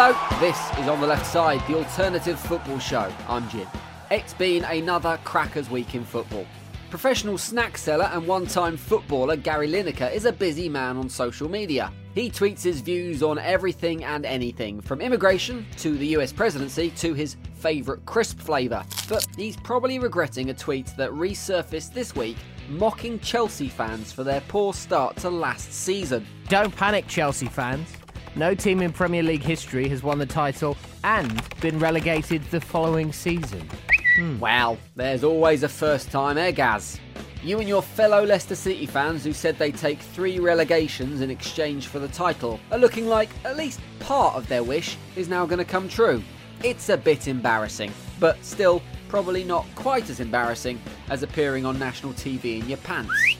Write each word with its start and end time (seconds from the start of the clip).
Hello, 0.00 0.16
this 0.38 0.78
is 0.78 0.86
On 0.86 1.00
the 1.00 1.08
Left 1.08 1.26
Side, 1.26 1.60
the 1.66 1.76
alternative 1.76 2.38
football 2.38 2.78
show. 2.78 3.12
I'm 3.28 3.48
Jim. 3.48 3.66
It's 4.12 4.32
been 4.32 4.62
another 4.62 5.18
crackers 5.24 5.68
week 5.70 5.96
in 5.96 6.04
football. 6.04 6.46
Professional 6.88 7.36
snack 7.36 7.76
seller 7.76 8.08
and 8.12 8.24
one 8.24 8.46
time 8.46 8.76
footballer 8.76 9.34
Gary 9.34 9.68
Lineker 9.68 10.14
is 10.14 10.24
a 10.24 10.30
busy 10.30 10.68
man 10.68 10.98
on 10.98 11.08
social 11.08 11.48
media. 11.48 11.92
He 12.14 12.30
tweets 12.30 12.62
his 12.62 12.80
views 12.80 13.24
on 13.24 13.40
everything 13.40 14.04
and 14.04 14.24
anything, 14.24 14.80
from 14.80 15.00
immigration 15.00 15.66
to 15.78 15.98
the 15.98 16.06
US 16.18 16.32
presidency 16.32 16.90
to 16.90 17.12
his 17.12 17.36
favourite 17.54 18.06
crisp 18.06 18.38
flavour. 18.38 18.84
But 19.08 19.26
he's 19.36 19.56
probably 19.56 19.98
regretting 19.98 20.50
a 20.50 20.54
tweet 20.54 20.96
that 20.96 21.10
resurfaced 21.10 21.92
this 21.92 22.14
week 22.14 22.36
mocking 22.68 23.18
Chelsea 23.18 23.68
fans 23.68 24.12
for 24.12 24.22
their 24.22 24.42
poor 24.42 24.72
start 24.74 25.16
to 25.16 25.28
last 25.28 25.72
season. 25.72 26.24
Don't 26.48 26.74
panic, 26.76 27.08
Chelsea 27.08 27.46
fans. 27.46 27.97
No 28.36 28.54
team 28.54 28.82
in 28.82 28.92
Premier 28.92 29.22
League 29.22 29.42
history 29.42 29.88
has 29.88 30.02
won 30.02 30.18
the 30.18 30.26
title 30.26 30.76
and 31.04 31.42
been 31.60 31.78
relegated 31.78 32.42
the 32.50 32.60
following 32.60 33.12
season. 33.12 33.68
Hmm. 34.16 34.38
Well, 34.38 34.78
there's 34.96 35.24
always 35.24 35.62
a 35.62 35.68
first 35.68 36.10
time, 36.10 36.38
eh, 36.38 36.50
Gaz? 36.50 37.00
You 37.42 37.60
and 37.60 37.68
your 37.68 37.82
fellow 37.82 38.24
Leicester 38.24 38.56
City 38.56 38.86
fans 38.86 39.22
who 39.24 39.32
said 39.32 39.56
they'd 39.58 39.76
take 39.76 40.00
three 40.00 40.40
relegations 40.40 41.20
in 41.20 41.30
exchange 41.30 41.86
for 41.86 42.00
the 42.00 42.08
title 42.08 42.58
are 42.72 42.78
looking 42.78 43.06
like 43.06 43.28
at 43.44 43.56
least 43.56 43.80
part 44.00 44.34
of 44.34 44.48
their 44.48 44.64
wish 44.64 44.96
is 45.14 45.28
now 45.28 45.46
going 45.46 45.58
to 45.58 45.64
come 45.64 45.88
true. 45.88 46.22
It's 46.64 46.88
a 46.88 46.96
bit 46.96 47.28
embarrassing, 47.28 47.92
but 48.18 48.44
still 48.44 48.82
probably 49.08 49.44
not 49.44 49.66
quite 49.76 50.10
as 50.10 50.18
embarrassing 50.20 50.80
as 51.10 51.22
appearing 51.22 51.64
on 51.64 51.78
national 51.78 52.12
TV 52.14 52.60
in 52.60 52.68
your 52.68 52.78
pants. 52.78 53.36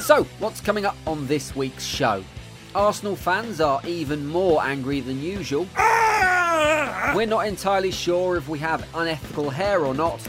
So, 0.00 0.24
what's 0.38 0.60
coming 0.60 0.86
up 0.86 0.96
on 1.06 1.26
this 1.26 1.54
week's 1.54 1.84
show? 1.84 2.24
Arsenal 2.78 3.16
fans 3.16 3.60
are 3.60 3.80
even 3.84 4.24
more 4.24 4.62
angry 4.62 5.00
than 5.00 5.20
usual. 5.20 5.66
Ah! 5.76 7.12
We're 7.12 7.26
not 7.26 7.48
entirely 7.48 7.90
sure 7.90 8.36
if 8.36 8.48
we 8.48 8.60
have 8.60 8.86
unethical 8.94 9.50
hair 9.50 9.84
or 9.84 9.94
not. 9.94 10.24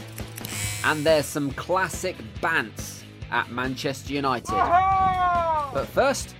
And 0.84 1.06
there's 1.06 1.26
some 1.26 1.52
classic 1.52 2.16
bants 2.40 3.04
at 3.30 3.52
Manchester 3.52 4.14
United. 4.14 4.50
But 4.50 5.84
first, 5.94 6.34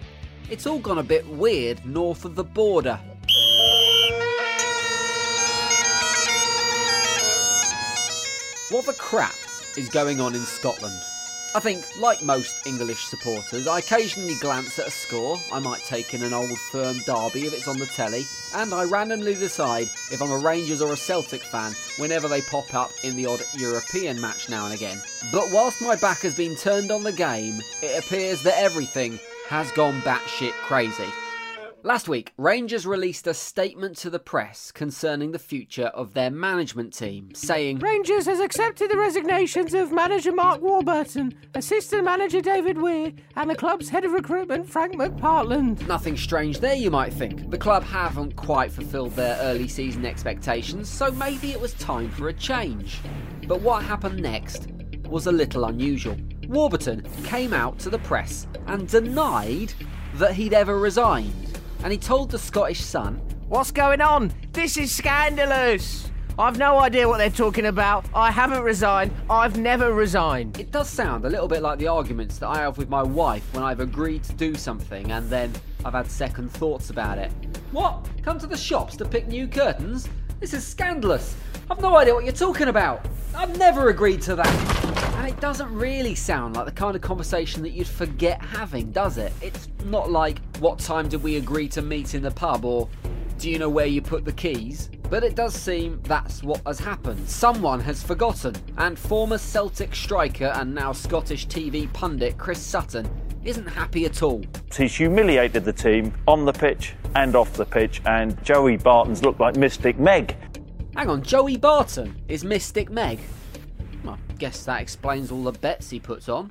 it's 0.50 0.66
all 0.66 0.80
gone 0.80 0.98
a 0.98 1.04
bit 1.04 1.24
weird 1.28 1.86
north 1.86 2.24
of 2.24 2.34
the 2.34 2.42
border. 2.42 2.98
What 8.70 8.84
the 8.84 8.96
crap 8.98 9.36
is 9.78 9.88
going 9.88 10.20
on 10.20 10.34
in 10.34 10.40
Scotland? 10.40 11.00
I 11.52 11.58
think, 11.58 11.84
like 11.98 12.22
most 12.22 12.64
English 12.64 13.06
supporters, 13.06 13.66
I 13.66 13.80
occasionally 13.80 14.36
glance 14.36 14.78
at 14.78 14.86
a 14.86 14.90
score. 14.90 15.40
I 15.52 15.58
might 15.58 15.82
take 15.82 16.14
in 16.14 16.22
an 16.22 16.32
old 16.32 16.56
firm 16.70 16.98
derby 16.98 17.46
if 17.46 17.52
it's 17.52 17.66
on 17.66 17.80
the 17.80 17.86
telly, 17.86 18.24
and 18.54 18.72
I 18.72 18.84
randomly 18.84 19.34
decide 19.34 19.88
if 20.12 20.22
I'm 20.22 20.30
a 20.30 20.38
Rangers 20.38 20.80
or 20.80 20.92
a 20.92 20.96
Celtic 20.96 21.42
fan 21.42 21.72
whenever 21.96 22.28
they 22.28 22.40
pop 22.42 22.72
up 22.72 22.92
in 23.02 23.16
the 23.16 23.26
odd 23.26 23.42
European 23.56 24.20
match 24.20 24.48
now 24.48 24.64
and 24.64 24.74
again. 24.74 25.02
But 25.32 25.50
whilst 25.50 25.82
my 25.82 25.96
back 25.96 26.20
has 26.20 26.36
been 26.36 26.54
turned 26.54 26.92
on 26.92 27.02
the 27.02 27.10
game, 27.10 27.60
it 27.82 27.98
appears 27.98 28.42
that 28.42 28.56
everything 28.56 29.18
has 29.48 29.72
gone 29.72 30.00
batshit 30.02 30.52
crazy. 30.52 31.08
Last 31.82 32.10
week, 32.10 32.34
Rangers 32.36 32.86
released 32.86 33.26
a 33.26 33.32
statement 33.32 33.96
to 33.98 34.10
the 34.10 34.18
press 34.18 34.70
concerning 34.70 35.32
the 35.32 35.38
future 35.38 35.86
of 35.86 36.12
their 36.12 36.30
management 36.30 36.92
team, 36.92 37.34
saying 37.34 37.78
Rangers 37.78 38.26
has 38.26 38.38
accepted 38.38 38.90
the 38.90 38.98
resignations 38.98 39.72
of 39.72 39.90
manager 39.90 40.30
Mark 40.30 40.60
Warburton, 40.60 41.32
assistant 41.54 42.04
manager 42.04 42.42
David 42.42 42.76
Weir, 42.76 43.12
and 43.34 43.48
the 43.48 43.54
club's 43.54 43.88
head 43.88 44.04
of 44.04 44.12
recruitment 44.12 44.68
Frank 44.68 44.96
McPartland. 44.96 45.86
Nothing 45.88 46.18
strange 46.18 46.60
there, 46.60 46.74
you 46.74 46.90
might 46.90 47.14
think. 47.14 47.50
The 47.50 47.56
club 47.56 47.82
haven't 47.82 48.36
quite 48.36 48.70
fulfilled 48.70 49.12
their 49.12 49.38
early 49.40 49.66
season 49.66 50.04
expectations, 50.04 50.86
so 50.86 51.10
maybe 51.10 51.52
it 51.52 51.60
was 51.60 51.72
time 51.74 52.10
for 52.10 52.28
a 52.28 52.34
change. 52.34 52.98
But 53.48 53.62
what 53.62 53.82
happened 53.82 54.20
next 54.20 54.68
was 55.08 55.28
a 55.28 55.32
little 55.32 55.64
unusual. 55.64 56.18
Warburton 56.46 57.06
came 57.24 57.54
out 57.54 57.78
to 57.78 57.88
the 57.88 58.00
press 58.00 58.46
and 58.66 58.86
denied 58.86 59.72
that 60.16 60.34
he'd 60.34 60.52
ever 60.52 60.78
resigned 60.78 61.49
and 61.82 61.92
he 61.92 61.98
told 61.98 62.30
the 62.30 62.38
Scottish 62.38 62.80
Sun, 62.80 63.20
What's 63.48 63.70
going 63.70 64.00
on? 64.00 64.32
This 64.52 64.76
is 64.76 64.94
scandalous! 64.94 66.10
I've 66.38 66.56
no 66.56 66.78
idea 66.78 67.06
what 67.06 67.18
they're 67.18 67.28
talking 67.28 67.66
about. 67.66 68.06
I 68.14 68.30
haven't 68.30 68.62
resigned. 68.62 69.12
I've 69.28 69.58
never 69.58 69.92
resigned. 69.92 70.58
It 70.58 70.70
does 70.70 70.88
sound 70.88 71.24
a 71.24 71.28
little 71.28 71.48
bit 71.48 71.60
like 71.60 71.78
the 71.78 71.88
arguments 71.88 72.38
that 72.38 72.48
I 72.48 72.58
have 72.58 72.78
with 72.78 72.88
my 72.88 73.02
wife 73.02 73.46
when 73.52 73.62
I've 73.62 73.80
agreed 73.80 74.22
to 74.24 74.32
do 74.32 74.54
something 74.54 75.10
and 75.12 75.28
then 75.28 75.52
I've 75.84 75.92
had 75.92 76.10
second 76.10 76.50
thoughts 76.50 76.90
about 76.90 77.18
it. 77.18 77.30
What? 77.72 78.08
Come 78.22 78.38
to 78.38 78.46
the 78.46 78.56
shops 78.56 78.96
to 78.96 79.04
pick 79.04 79.28
new 79.28 79.48
curtains? 79.48 80.08
This 80.38 80.54
is 80.54 80.66
scandalous. 80.66 81.36
I've 81.70 81.80
no 81.80 81.96
idea 81.96 82.14
what 82.14 82.24
you're 82.24 82.32
talking 82.32 82.68
about. 82.68 83.04
I've 83.34 83.58
never 83.58 83.90
agreed 83.90 84.22
to 84.22 84.34
that. 84.36 84.89
And 85.20 85.28
it 85.28 85.38
doesn't 85.38 85.70
really 85.74 86.14
sound 86.14 86.56
like 86.56 86.64
the 86.64 86.72
kind 86.72 86.96
of 86.96 87.02
conversation 87.02 87.62
that 87.64 87.72
you'd 87.72 87.86
forget 87.86 88.40
having, 88.40 88.90
does 88.90 89.18
it? 89.18 89.34
It's 89.42 89.68
not 89.84 90.10
like, 90.10 90.40
what 90.60 90.78
time 90.78 91.10
did 91.10 91.22
we 91.22 91.36
agree 91.36 91.68
to 91.68 91.82
meet 91.82 92.14
in 92.14 92.22
the 92.22 92.30
pub, 92.30 92.64
or 92.64 92.88
do 93.36 93.50
you 93.50 93.58
know 93.58 93.68
where 93.68 93.84
you 93.84 94.00
put 94.00 94.24
the 94.24 94.32
keys? 94.32 94.88
But 95.10 95.22
it 95.22 95.34
does 95.34 95.52
seem 95.54 96.00
that's 96.04 96.42
what 96.42 96.62
has 96.64 96.80
happened. 96.80 97.28
Someone 97.28 97.80
has 97.80 98.02
forgotten, 98.02 98.54
and 98.78 98.98
former 98.98 99.36
Celtic 99.36 99.94
striker 99.94 100.52
and 100.54 100.74
now 100.74 100.90
Scottish 100.90 101.46
TV 101.48 101.92
pundit 101.92 102.38
Chris 102.38 102.58
Sutton 102.58 103.06
isn't 103.44 103.66
happy 103.66 104.06
at 104.06 104.22
all. 104.22 104.42
He's 104.74 104.96
humiliated 104.96 105.66
the 105.66 105.72
team 105.74 106.14
on 106.28 106.46
the 106.46 106.52
pitch 106.54 106.94
and 107.14 107.36
off 107.36 107.52
the 107.52 107.66
pitch, 107.66 108.00
and 108.06 108.42
Joey 108.42 108.78
Barton's 108.78 109.22
looked 109.22 109.38
like 109.38 109.54
Mystic 109.56 109.98
Meg. 109.98 110.34
Hang 110.96 111.10
on, 111.10 111.20
Joey 111.20 111.58
Barton 111.58 112.18
is 112.26 112.42
Mystic 112.42 112.88
Meg? 112.88 113.20
Guess 114.40 114.64
that 114.64 114.80
explains 114.80 115.30
all 115.30 115.42
the 115.42 115.52
bets 115.52 115.90
he 115.90 116.00
puts 116.00 116.26
on. 116.26 116.50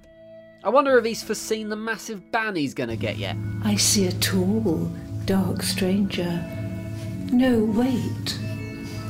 I 0.64 0.70
wonder 0.70 1.00
if 1.00 1.06
he's 1.06 1.24
foreseen 1.24 1.70
the 1.70 1.76
massive 1.76 2.32
ban 2.32 2.56
he's 2.56 2.76
going 2.76 2.90
to 2.90 2.96
get 2.96 3.18
yet. 3.18 3.36
I 3.64 3.78
see 3.78 4.06
a 4.06 4.12
tall, 4.12 4.92
dark 5.26 5.64
stranger. 5.64 6.40
No, 7.32 7.64
wait. 7.64 8.40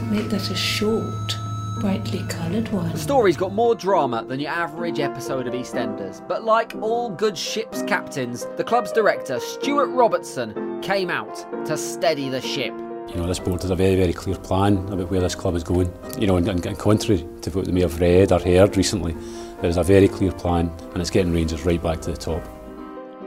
Make 0.10 0.30
that 0.30 0.50
a 0.50 0.56
short, 0.56 1.36
brightly 1.82 2.26
coloured 2.30 2.70
one. 2.70 2.94
The 2.94 2.98
story's 2.98 3.36
got 3.36 3.52
more 3.52 3.76
drama 3.76 4.24
than 4.24 4.40
your 4.40 4.52
average 4.52 5.02
episode 5.02 5.46
of 5.46 5.54
EastEnders, 5.54 6.26
but 6.26 6.46
like 6.46 6.74
all 6.80 7.10
good 7.10 7.38
ship's 7.38 7.84
captains, 7.84 8.48
the 8.56 8.64
club's 8.64 8.94
director, 8.94 9.42
Stuart 9.42 9.88
Robertson, 9.88 10.82
came 10.82 11.10
out 11.10 11.36
to 11.66 11.76
steady 11.76 12.30
the 12.30 12.40
ship. 12.40 12.74
You 13.10 13.16
know, 13.16 13.28
this 13.28 13.40
board 13.40 13.62
has 13.62 13.72
a 13.72 13.76
very, 13.76 13.96
very 13.96 14.14
clear 14.14 14.36
plan 14.36 14.78
about 14.90 15.10
where 15.10 15.22
this 15.22 15.36
club 15.36 15.56
is 15.56 15.64
going. 15.64 15.92
You 16.18 16.28
know, 16.28 16.38
and, 16.38 16.48
and 16.48 16.78
contrary 16.78 17.28
to 17.42 17.50
what 17.52 17.66
they 17.66 17.72
may 17.72 17.82
have 17.82 18.00
read 18.00 18.32
or 18.32 18.40
heard 18.40 18.78
recently, 18.78 19.16
there 19.62 19.70
is 19.70 19.78
a 19.78 19.84
very 19.84 20.08
clear 20.08 20.32
plan 20.32 20.72
and 20.94 21.02
it's 21.02 21.10
getting 21.10 21.34
Rangers 21.34 21.66
right 21.66 21.82
back 21.82 22.02
to 22.02 22.12
the 22.12 22.18
top. 22.18 22.44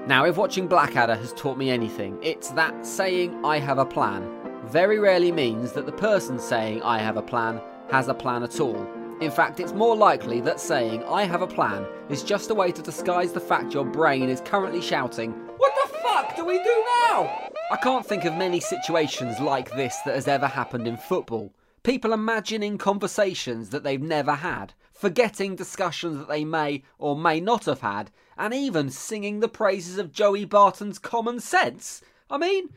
Now, 0.06 0.24
if 0.24 0.36
watching 0.36 0.66
Blackadder 0.66 1.14
has 1.14 1.32
taught 1.34 1.58
me 1.58 1.70
anything, 1.70 2.18
it's 2.22 2.50
that 2.50 2.86
saying 2.86 3.44
I 3.44 3.58
have 3.58 3.78
a 3.78 3.86
plan 3.86 4.28
very 4.66 4.98
rarely 4.98 5.32
means 5.32 5.72
that 5.72 5.86
the 5.86 5.92
person 5.92 6.38
saying 6.38 6.82
I 6.82 6.98
have 6.98 7.16
a 7.16 7.22
plan 7.22 7.60
has 7.90 8.08
a 8.08 8.14
plan 8.14 8.42
at 8.42 8.60
all. 8.60 8.88
In 9.20 9.30
fact, 9.30 9.60
it's 9.60 9.72
more 9.72 9.96
likely 9.96 10.40
that 10.42 10.60
saying 10.60 11.04
I 11.04 11.24
have 11.24 11.42
a 11.42 11.46
plan 11.46 11.84
is 12.08 12.22
just 12.22 12.50
a 12.50 12.54
way 12.54 12.72
to 12.72 12.80
disguise 12.80 13.32
the 13.32 13.40
fact 13.40 13.74
your 13.74 13.84
brain 13.84 14.28
is 14.28 14.40
currently 14.40 14.80
shouting, 14.80 15.32
What 15.58 15.72
the 15.82 15.98
fuck 15.98 16.36
do 16.36 16.44
we 16.44 16.58
do 16.58 16.84
now? 17.10 17.51
I 17.72 17.76
can't 17.76 18.04
think 18.04 18.26
of 18.26 18.34
many 18.34 18.60
situations 18.60 19.40
like 19.40 19.70
this 19.70 19.96
that 20.04 20.14
has 20.14 20.28
ever 20.28 20.46
happened 20.46 20.86
in 20.86 20.98
football. 20.98 21.54
People 21.82 22.12
imagining 22.12 22.76
conversations 22.76 23.70
that 23.70 23.82
they've 23.82 23.98
never 23.98 24.34
had, 24.34 24.74
forgetting 24.92 25.56
discussions 25.56 26.18
that 26.18 26.28
they 26.28 26.44
may 26.44 26.82
or 26.98 27.16
may 27.16 27.40
not 27.40 27.64
have 27.64 27.80
had, 27.80 28.10
and 28.36 28.52
even 28.52 28.90
singing 28.90 29.40
the 29.40 29.48
praises 29.48 29.96
of 29.96 30.12
Joey 30.12 30.44
Barton's 30.44 30.98
common 30.98 31.40
sense. 31.40 32.02
I 32.28 32.36
mean, 32.36 32.68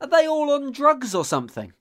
are 0.00 0.08
they 0.08 0.26
all 0.26 0.50
on 0.50 0.72
drugs 0.72 1.14
or 1.14 1.24
something? 1.24 1.72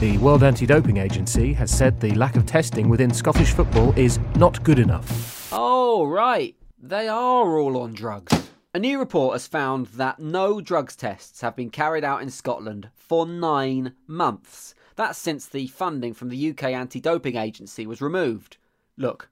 The 0.00 0.18
World 0.18 0.42
Anti 0.42 0.66
Doping 0.66 0.96
Agency 0.96 1.52
has 1.52 1.70
said 1.70 2.00
the 2.00 2.16
lack 2.16 2.34
of 2.34 2.46
testing 2.46 2.88
within 2.88 3.14
Scottish 3.14 3.52
football 3.52 3.96
is 3.96 4.18
not 4.34 4.60
good 4.64 4.80
enough. 4.80 5.50
Oh, 5.52 6.04
right. 6.04 6.56
They 6.82 7.06
are 7.06 7.60
all 7.60 7.76
on 7.80 7.94
drugs. 7.94 8.45
A 8.76 8.78
new 8.78 8.98
report 8.98 9.32
has 9.32 9.46
found 9.46 9.86
that 9.86 10.18
no 10.18 10.60
drugs 10.60 10.94
tests 10.96 11.40
have 11.40 11.56
been 11.56 11.70
carried 11.70 12.04
out 12.04 12.20
in 12.20 12.28
Scotland 12.28 12.90
for 12.94 13.24
nine 13.24 13.94
months. 14.06 14.74
That's 14.96 15.18
since 15.18 15.46
the 15.46 15.68
funding 15.68 16.12
from 16.12 16.28
the 16.28 16.50
UK 16.50 16.64
Anti 16.64 17.00
Doping 17.00 17.36
Agency 17.36 17.86
was 17.86 18.02
removed. 18.02 18.58
Look, 18.98 19.30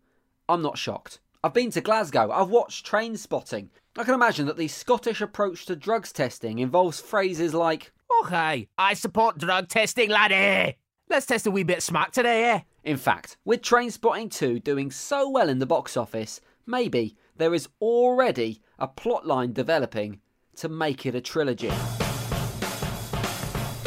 I'm 0.48 0.62
not 0.62 0.78
shocked. 0.78 1.20
I've 1.42 1.52
been 1.52 1.70
to 1.72 1.82
Glasgow, 1.82 2.30
I've 2.30 2.48
watched 2.48 2.86
Trainspotting. 2.86 3.68
I 3.98 4.04
can 4.04 4.14
imagine 4.14 4.46
that 4.46 4.56
the 4.56 4.66
Scottish 4.66 5.20
approach 5.20 5.66
to 5.66 5.76
drugs 5.76 6.10
testing 6.10 6.58
involves 6.58 6.98
phrases 6.98 7.52
like, 7.52 7.92
Okay, 8.22 8.66
I 8.78 8.94
support 8.94 9.36
drug 9.36 9.68
testing, 9.68 10.08
laddie. 10.08 10.78
Let's 11.10 11.26
test 11.26 11.46
a 11.46 11.50
wee 11.50 11.64
bit 11.64 11.82
smack 11.82 12.12
today, 12.12 12.44
eh? 12.50 12.60
In 12.82 12.96
fact, 12.96 13.36
with 13.44 13.60
Trainspotting 13.60 14.30
2 14.32 14.60
doing 14.60 14.90
so 14.90 15.28
well 15.28 15.50
in 15.50 15.58
the 15.58 15.66
box 15.66 15.98
office, 15.98 16.40
maybe 16.66 17.14
there 17.36 17.54
is 17.54 17.68
already 17.80 18.62
a 18.78 18.86
plotline 18.86 19.52
developing 19.52 20.20
to 20.56 20.68
make 20.68 21.04
it 21.04 21.14
a 21.14 21.20
trilogy. 21.20 21.72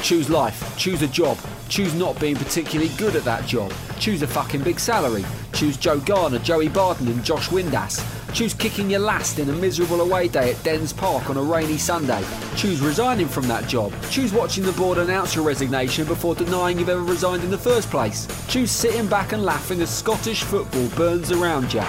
Choose 0.01 0.29
life. 0.29 0.77
Choose 0.77 1.01
a 1.01 1.07
job. 1.07 1.37
Choose 1.69 1.93
not 1.93 2.19
being 2.19 2.35
particularly 2.35 2.91
good 2.97 3.15
at 3.15 3.23
that 3.23 3.45
job. 3.45 3.73
Choose 3.99 4.21
a 4.21 4.27
fucking 4.27 4.63
big 4.63 4.79
salary. 4.79 5.25
Choose 5.53 5.77
Joe 5.77 5.99
Garner, 5.99 6.39
Joey 6.39 6.69
Barton, 6.69 7.07
and 7.07 7.23
Josh 7.23 7.49
Windass. 7.49 8.16
Choose 8.33 8.53
kicking 8.53 8.89
your 8.89 8.99
last 8.99 9.39
in 9.39 9.49
a 9.49 9.53
miserable 9.53 10.01
away 10.01 10.27
day 10.27 10.51
at 10.53 10.63
Dens 10.63 10.93
Park 10.93 11.29
on 11.29 11.37
a 11.37 11.41
rainy 11.41 11.77
Sunday. 11.77 12.23
Choose 12.55 12.81
resigning 12.81 13.27
from 13.27 13.47
that 13.47 13.67
job. 13.67 13.93
Choose 14.09 14.33
watching 14.33 14.63
the 14.63 14.73
board 14.73 14.97
announce 14.97 15.33
your 15.33 15.43
resignation 15.43 16.05
before 16.05 16.35
denying 16.35 16.77
you've 16.77 16.89
ever 16.89 17.01
resigned 17.01 17.43
in 17.43 17.49
the 17.49 17.57
first 17.57 17.89
place. 17.89 18.27
Choose 18.47 18.69
sitting 18.69 19.07
back 19.07 19.31
and 19.31 19.43
laughing 19.43 19.81
as 19.81 19.89
Scottish 19.89 20.43
football 20.43 20.87
burns 20.89 21.31
around 21.31 21.73
you. 21.73 21.83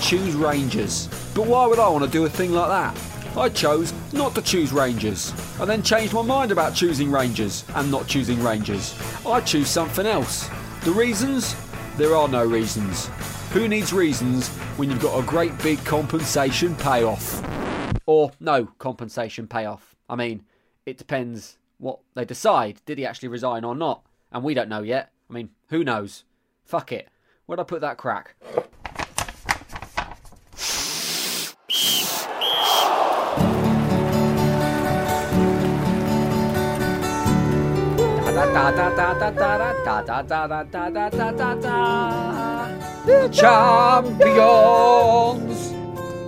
Choose 0.00 0.34
Rangers. 0.34 1.08
But 1.34 1.46
why 1.46 1.66
would 1.66 1.78
I 1.78 1.88
want 1.88 2.04
to 2.04 2.10
do 2.10 2.24
a 2.24 2.30
thing 2.30 2.52
like 2.52 2.68
that? 2.68 3.36
I 3.36 3.48
chose 3.48 3.92
not 4.12 4.34
to 4.34 4.42
choose 4.42 4.72
Rangers. 4.72 5.32
I 5.58 5.64
then 5.64 5.82
changed 5.82 6.14
my 6.14 6.22
mind 6.22 6.52
about 6.52 6.74
choosing 6.74 7.10
Rangers 7.10 7.64
and 7.74 7.90
not 7.90 8.06
choosing 8.06 8.42
Rangers. 8.42 8.94
I 9.26 9.40
choose 9.40 9.68
something 9.68 10.06
else. 10.06 10.48
The 10.84 10.92
reasons? 10.92 11.56
There 11.96 12.14
are 12.14 12.28
no 12.28 12.44
reasons. 12.44 13.08
Who 13.52 13.68
needs 13.68 13.92
reasons 13.92 14.48
when 14.78 14.88
you've 14.88 15.02
got 15.02 15.22
a 15.22 15.26
great 15.26 15.56
big 15.62 15.78
compensation 15.84 16.74
payoff? 16.74 17.42
Or 18.06 18.32
no 18.40 18.64
compensation 18.78 19.46
payoff. 19.46 19.94
I 20.08 20.16
mean, 20.16 20.44
it 20.86 20.96
depends 20.96 21.58
what 21.76 21.98
they 22.14 22.24
decide. 22.24 22.80
Did 22.86 22.96
he 22.96 23.04
actually 23.04 23.28
resign 23.28 23.62
or 23.62 23.74
not? 23.74 24.06
And 24.32 24.42
we 24.42 24.54
don't 24.54 24.70
know 24.70 24.80
yet. 24.80 25.12
I 25.28 25.34
mean, 25.34 25.50
who 25.68 25.84
knows? 25.84 26.24
Fuck 26.64 26.92
it. 26.92 27.10
Where'd 27.44 27.60
I 27.60 27.64
put 27.64 27.82
that 27.82 27.98
crack? 27.98 28.36
The 43.04 43.28
champions! 43.32 44.62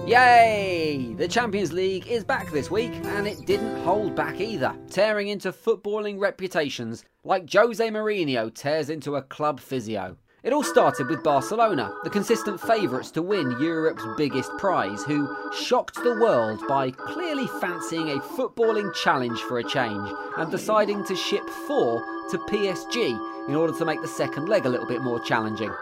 Yay! 0.08 1.14
The 1.16 1.28
Champions 1.28 1.72
League 1.72 2.08
is 2.08 2.24
back 2.24 2.50
this 2.50 2.68
week, 2.68 2.90
and 3.04 3.28
it 3.28 3.46
didn't 3.46 3.80
hold 3.84 4.16
back 4.16 4.40
either, 4.40 4.74
tearing 4.90 5.28
into 5.28 5.52
footballing 5.52 6.18
reputations 6.18 7.04
like 7.22 7.48
Jose 7.52 7.88
Mourinho 7.88 8.52
tears 8.52 8.90
into 8.90 9.14
a 9.14 9.22
club 9.22 9.60
physio. 9.60 10.16
It 10.42 10.52
all 10.52 10.64
started 10.64 11.08
with 11.08 11.22
Barcelona, 11.22 11.94
the 12.02 12.10
consistent 12.10 12.60
favourites 12.60 13.12
to 13.12 13.22
win 13.22 13.52
Europe's 13.60 14.04
biggest 14.16 14.50
prize, 14.58 15.04
who 15.04 15.32
shocked 15.54 16.02
the 16.02 16.18
world 16.20 16.60
by 16.68 16.90
clearly 16.90 17.46
fancying 17.60 18.10
a 18.10 18.18
footballing 18.18 18.92
challenge 18.94 19.38
for 19.42 19.60
a 19.60 19.64
change 19.64 20.10
and 20.38 20.50
deciding 20.50 21.04
to 21.04 21.14
ship 21.14 21.48
four 21.68 22.00
to 22.32 22.38
PSG 22.38 23.48
in 23.48 23.54
order 23.54 23.72
to 23.78 23.84
make 23.84 24.02
the 24.02 24.08
second 24.08 24.48
leg 24.48 24.66
a 24.66 24.68
little 24.68 24.88
bit 24.88 25.02
more 25.02 25.20
challenging. 25.20 25.72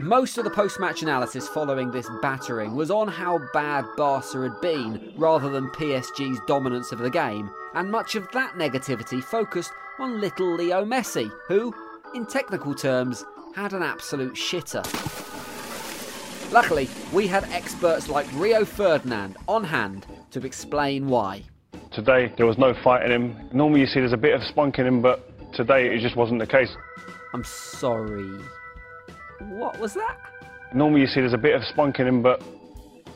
Most 0.00 0.38
of 0.38 0.44
the 0.44 0.50
post 0.50 0.78
match 0.78 1.02
analysis 1.02 1.48
following 1.48 1.90
this 1.90 2.08
battering 2.20 2.74
was 2.74 2.90
on 2.90 3.08
how 3.08 3.40
bad 3.52 3.84
Barca 3.96 4.42
had 4.42 4.60
been 4.60 5.12
rather 5.16 5.48
than 5.48 5.68
PSG's 5.70 6.40
dominance 6.46 6.92
of 6.92 6.98
the 6.98 7.10
game, 7.10 7.50
and 7.74 7.90
much 7.90 8.14
of 8.14 8.30
that 8.32 8.54
negativity 8.54 9.22
focused 9.22 9.72
on 9.98 10.20
little 10.20 10.54
Leo 10.54 10.84
Messi, 10.84 11.30
who, 11.48 11.74
in 12.14 12.26
technical 12.26 12.74
terms, 12.74 13.24
had 13.54 13.72
an 13.72 13.82
absolute 13.82 14.34
shitter. 14.34 14.82
Luckily, 16.52 16.88
we 17.12 17.26
had 17.26 17.44
experts 17.44 18.08
like 18.08 18.26
Rio 18.34 18.64
Ferdinand 18.64 19.36
on 19.48 19.64
hand 19.64 20.06
to 20.32 20.44
explain 20.44 21.08
why. 21.08 21.42
Today 21.92 22.32
there 22.36 22.46
was 22.46 22.58
no 22.58 22.74
fight 22.84 23.04
in 23.04 23.12
him. 23.12 23.48
Normally 23.52 23.80
you 23.80 23.86
see 23.86 24.00
there's 24.00 24.12
a 24.12 24.18
bit 24.18 24.34
of 24.34 24.42
spunk 24.44 24.78
in 24.78 24.86
him, 24.86 25.02
but 25.02 25.52
today 25.54 25.94
it 25.94 26.00
just 26.00 26.16
wasn't 26.16 26.40
the 26.40 26.46
case. 26.46 26.70
I'm 27.34 27.44
sorry. 27.44 28.30
What 29.50 29.78
was 29.78 29.94
that? 29.94 30.18
Normally 30.74 31.02
you 31.02 31.06
see 31.06 31.20
there's 31.20 31.32
a 31.32 31.38
bit 31.38 31.54
of 31.54 31.64
spunk 31.64 32.00
in 32.00 32.06
him, 32.06 32.22
but 32.22 32.42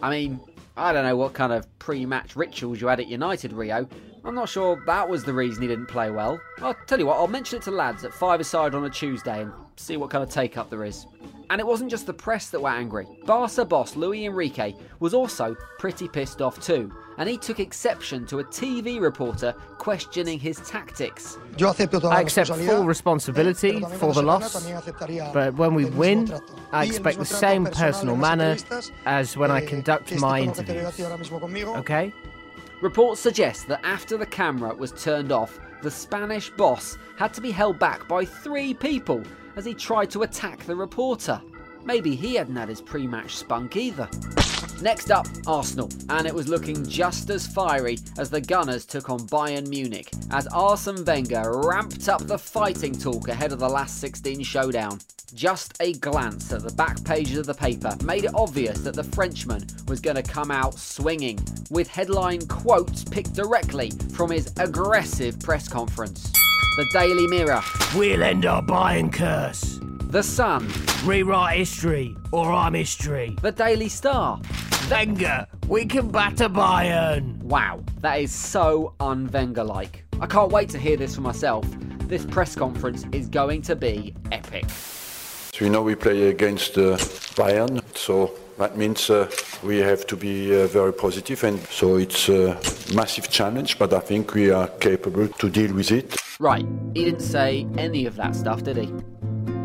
I 0.03 0.11
mean, 0.11 0.41
I 0.77 0.93
don't 0.93 1.05
know 1.05 1.17
what 1.17 1.33
kind 1.33 1.53
of 1.53 1.67
pre 1.79 2.05
match 2.05 2.37
rituals 2.37 2.81
you 2.81 2.89
had 2.89 3.01
at 3.01 3.07
United, 3.07 3.53
Rio. 3.53 3.89
I'm 4.25 4.35
not 4.35 4.49
sure 4.49 4.83
that 4.87 5.09
was 5.09 5.25
the 5.25 5.33
reason 5.33 5.63
he 5.63 5.69
didn't 5.69 5.87
play 5.87 6.11
well. 6.11 6.41
I'll 6.61 6.75
tell 6.87 6.99
you 6.99 7.07
what, 7.07 7.17
I'll 7.17 7.29
mention 7.29 7.59
it 7.59 7.63
to 7.63 7.71
lads 7.71 8.05
at 8.05 8.13
five 8.13 8.41
aside 8.41 8.75
on 8.75 8.85
a 8.85 8.91
Tuesday 8.91 9.43
and 9.43 9.53
see 9.77 9.97
what 9.97 10.11
kind 10.11 10.25
of 10.25 10.29
take 10.29 10.59
up 10.59 10.69
there 10.69 10.85
is. 10.85 11.07
And 11.49 11.61
it 11.61 11.67
wasn't 11.67 11.91
just 11.91 12.07
the 12.07 12.13
press 12.13 12.51
that 12.51 12.61
were 12.61 12.71
angry. 12.71 13.07
Barca 13.25 13.65
boss 13.65 13.95
Luis 13.95 14.27
Enrique 14.27 14.75
was 14.99 15.15
also 15.15 15.57
pretty 15.79 16.09
pissed 16.09 16.43
off 16.43 16.61
too, 16.61 16.93
and 17.19 17.29
he 17.29 17.37
took 17.39 17.61
exception 17.61 18.27
to 18.27 18.39
a 18.41 18.45
TV 18.45 19.01
reporter 19.01 19.55
questioning 19.79 20.39
his 20.39 20.59
tactics. 20.61 21.39
I 21.61 22.21
accept 22.21 22.51
full 22.51 22.85
responsibility 22.85 23.81
for 23.99 24.13
the 24.13 24.23
loss, 24.23 24.69
but 25.33 25.55
when 25.55 25.75
we 25.75 25.87
win, 25.87 26.33
I 26.73 26.85
expect 26.85 27.19
the 27.19 27.25
same 27.25 27.67
personal 27.67 28.17
manner 28.17 28.57
as 29.05 29.37
when 29.37 29.51
I 29.51 29.65
conduct 29.65 30.19
my 30.19 30.41
interviews. 30.41 31.01
Okay? 31.01 32.13
Reports 32.83 33.21
suggest 33.21 33.69
that 33.69 33.81
after 33.85 34.19
the 34.19 34.27
camera 34.27 34.75
was 34.75 34.93
turned 34.93 35.33
off, 35.33 35.59
the 35.83 35.91
Spanish 35.91 36.51
boss 36.51 36.99
had 37.17 37.33
to 37.33 37.41
be 37.41 37.51
held 37.51 37.79
back 37.79 38.07
by 38.07 38.25
three 38.25 38.75
people 38.75 39.23
as 39.57 39.65
he 39.65 39.73
tried 39.73 40.11
to 40.11 40.23
attack 40.23 40.63
the 40.65 40.77
reporter. 40.77 41.41
Maybe 41.87 42.17
he 42.17 42.35
hadn't 42.35 42.57
had 42.57 42.69
his 42.69 42.81
pre 42.81 43.07
match 43.07 43.37
spunk 43.37 43.77
either. 43.77 44.09
Next 44.83 45.11
up, 45.11 45.27
Arsenal, 45.47 45.89
and 46.11 46.27
it 46.27 46.35
was 46.35 46.49
looking 46.49 46.85
just 46.85 47.31
as 47.31 47.47
fiery 47.47 47.99
as 48.19 48.29
the 48.29 48.41
Gunners 48.41 48.85
took 48.85 49.09
on 49.09 49.21
Bayern 49.21 49.69
Munich 49.69 50.11
as 50.33 50.49
Arsene 50.49 51.05
Wenger 51.05 51.63
ramped 51.65 52.09
up 52.09 52.27
the 52.27 52.37
fighting 52.37 52.93
talk 52.93 53.29
ahead 53.29 53.53
of 53.53 53.61
the 53.61 53.69
last 53.69 54.01
16 54.01 54.43
showdown. 54.43 54.99
Just 55.33 55.75
a 55.81 55.93
glance 55.95 56.53
at 56.53 56.63
the 56.63 56.75
back 56.75 57.03
pages 57.05 57.39
of 57.39 57.47
the 57.47 57.55
paper 57.55 57.97
made 58.05 58.25
it 58.25 58.35
obvious 58.35 58.81
that 58.81 58.95
the 58.95 59.05
Frenchman 59.05 59.65
was 59.87 60.01
going 60.01 60.17
to 60.17 60.23
come 60.23 60.51
out 60.51 60.75
swinging, 60.75 61.39
with 61.71 61.89
headline 61.89 62.47
quotes 62.49 63.05
picked 63.05 63.33
directly 63.33 63.91
from 64.13 64.31
his 64.31 64.53
aggressive 64.59 65.39
press 65.41 65.69
conference. 65.69 66.33
The 66.77 66.89
Daily 66.93 67.27
Mirror, 67.29 67.63
We'll 67.95 68.23
end 68.23 68.45
our 68.45 68.63
Bayern 68.63 69.13
curse. 69.13 69.76
The 70.17 70.23
Sun, 70.23 70.67
Rewrite 71.05 71.59
history, 71.59 72.17
or 72.33 72.51
I'm 72.51 72.73
history. 72.73 73.37
The 73.43 73.53
Daily 73.53 73.91
Star. 73.91 74.41
Wenger, 74.91 75.47
we 75.69 75.85
can 75.85 76.09
batter 76.09 76.49
Bayern. 76.49 77.37
Wow, 77.43 77.85
that 78.01 78.21
is 78.21 78.33
so 78.33 78.95
un 78.99 79.31
Wenger 79.31 79.63
like. 79.63 80.07
I 80.19 80.25
can't 80.25 80.51
wait 80.51 80.71
to 80.71 80.79
hear 80.79 80.97
this 80.97 81.17
for 81.17 81.21
myself. 81.21 81.67
This 82.09 82.25
press 82.25 82.55
conference 82.55 83.05
is 83.13 83.29
going 83.29 83.61
to 83.61 83.77
be 83.77 84.15
epic. 84.33 84.65
So 84.71 85.67
we 85.67 85.69
know 85.69 85.83
we 85.83 85.95
play 85.95 86.31
against 86.31 86.79
uh, 86.79 86.97
Bayern, 87.37 87.83
so 87.95 88.31
that 88.57 88.79
means 88.79 89.11
uh, 89.11 89.31
we 89.63 89.77
have 89.81 90.07
to 90.07 90.17
be 90.17 90.63
uh, 90.63 90.67
very 90.69 90.95
positive, 90.95 91.45
and 91.45 91.61
so 91.67 91.97
it's 91.97 92.31
a 92.31 92.59
massive 92.95 93.29
challenge. 93.29 93.79
But 93.79 93.93
I 93.93 94.01
think 94.01 94.33
we 94.33 94.51
are 94.51 94.69
capable 94.81 95.29
to 95.29 95.51
deal 95.51 95.75
with 95.75 95.93
it. 95.93 96.17
Right, 96.41 96.65
he 96.95 97.05
didn't 97.05 97.21
say 97.21 97.67
any 97.77 98.07
of 98.07 98.17
that 98.17 98.35
stuff, 98.35 98.63
did 98.63 98.79
he? 98.79 98.91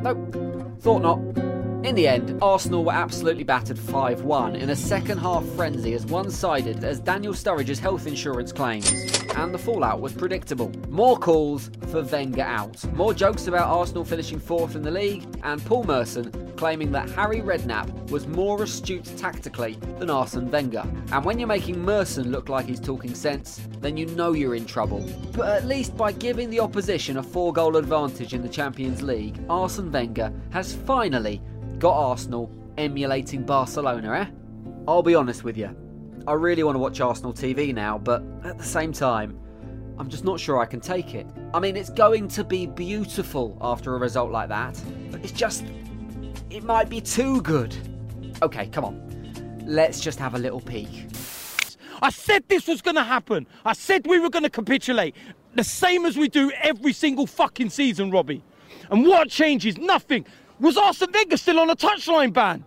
Nope, 0.03 0.35
thought 0.81 1.03
not. 1.03 1.50
In 1.83 1.95
the 1.95 2.07
end, 2.07 2.37
Arsenal 2.43 2.85
were 2.85 2.93
absolutely 2.93 3.43
battered 3.43 3.79
5 3.79 4.21
1 4.21 4.55
in 4.55 4.69
a 4.69 4.75
second 4.75 5.17
half 5.17 5.43
frenzy 5.55 5.93
as 5.93 6.05
one 6.05 6.29
sided 6.29 6.83
as 6.83 6.99
Daniel 6.99 7.33
Sturridge's 7.33 7.79
health 7.79 8.05
insurance 8.05 8.51
claims, 8.51 8.91
and 9.35 9.51
the 9.51 9.57
fallout 9.57 9.99
was 9.99 10.13
predictable. 10.13 10.71
More 10.89 11.17
calls 11.17 11.71
for 11.87 12.03
Wenger 12.03 12.43
out, 12.43 12.85
more 12.93 13.15
jokes 13.15 13.47
about 13.47 13.67
Arsenal 13.67 14.05
finishing 14.05 14.39
fourth 14.39 14.75
in 14.75 14.83
the 14.83 14.91
league, 14.91 15.25
and 15.41 15.63
Paul 15.65 15.85
Merson 15.85 16.31
claiming 16.55 16.91
that 16.91 17.09
Harry 17.09 17.41
Redknapp 17.41 18.11
was 18.11 18.27
more 18.27 18.61
astute 18.61 19.05
tactically 19.17 19.73
than 19.97 20.11
Arsene 20.11 20.51
Wenger. 20.51 20.83
And 21.11 21.25
when 21.25 21.39
you're 21.39 21.47
making 21.47 21.83
Merson 21.83 22.31
look 22.31 22.49
like 22.49 22.67
he's 22.67 22.79
talking 22.79 23.15
sense, 23.15 23.59
then 23.79 23.97
you 23.97 24.05
know 24.05 24.33
you're 24.33 24.53
in 24.53 24.67
trouble. 24.67 25.03
But 25.31 25.49
at 25.49 25.65
least 25.65 25.97
by 25.97 26.11
giving 26.11 26.51
the 26.51 26.59
opposition 26.59 27.17
a 27.17 27.23
four 27.23 27.51
goal 27.51 27.77
advantage 27.77 28.35
in 28.35 28.43
the 28.43 28.47
Champions 28.47 29.01
League, 29.01 29.39
Arsene 29.49 29.91
Wenger 29.91 30.31
has 30.51 30.75
finally 30.75 31.41
got 31.81 31.95
Arsenal 31.95 32.51
emulating 32.77 33.43
Barcelona, 33.43 34.13
eh? 34.13 34.25
I'll 34.87 35.01
be 35.01 35.15
honest 35.15 35.43
with 35.43 35.57
you. 35.57 35.75
I 36.27 36.33
really 36.33 36.61
want 36.61 36.75
to 36.75 36.79
watch 36.79 37.01
Arsenal 37.01 37.33
TV 37.33 37.73
now, 37.73 37.97
but 37.97 38.23
at 38.43 38.59
the 38.59 38.63
same 38.63 38.93
time, 38.93 39.39
I'm 39.97 40.07
just 40.07 40.23
not 40.23 40.39
sure 40.39 40.59
I 40.59 40.67
can 40.67 40.79
take 40.79 41.15
it. 41.15 41.25
I 41.55 41.59
mean, 41.59 41.75
it's 41.75 41.89
going 41.89 42.27
to 42.29 42.43
be 42.43 42.67
beautiful 42.67 43.57
after 43.61 43.95
a 43.95 43.97
result 43.97 44.29
like 44.29 44.47
that, 44.49 44.79
but 45.09 45.21
it's 45.23 45.31
just. 45.31 45.65
It 46.51 46.63
might 46.63 46.87
be 46.87 47.01
too 47.01 47.41
good. 47.41 47.75
Okay, 48.43 48.67
come 48.67 48.85
on. 48.85 49.63
Let's 49.65 50.01
just 50.01 50.19
have 50.19 50.35
a 50.35 50.39
little 50.39 50.61
peek. 50.61 51.07
I 52.03 52.11
said 52.11 52.43
this 52.47 52.67
was 52.67 52.83
going 52.83 52.95
to 52.95 53.03
happen. 53.03 53.47
I 53.65 53.73
said 53.73 54.05
we 54.05 54.19
were 54.19 54.29
going 54.29 54.43
to 54.43 54.51
capitulate. 54.51 55.15
The 55.55 55.63
same 55.63 56.05
as 56.05 56.15
we 56.15 56.29
do 56.29 56.51
every 56.61 56.93
single 56.93 57.25
fucking 57.25 57.71
season, 57.71 58.11
Robbie. 58.11 58.43
And 58.91 59.05
what 59.05 59.29
changes? 59.29 59.77
Nothing. 59.77 60.25
Was 60.61 60.77
Arsene 60.77 61.11
Wenger 61.11 61.37
still 61.37 61.59
on 61.59 61.71
a 61.71 61.75
touchline 61.75 62.31
ban? 62.31 62.63